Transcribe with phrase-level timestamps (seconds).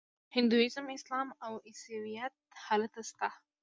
[0.35, 2.33] هندویزم اسلام او عیسویت
[2.65, 3.27] هلته شته.